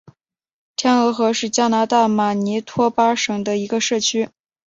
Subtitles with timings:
[0.75, 4.27] 天鹅河是加拿大马尼托巴省的一个社区。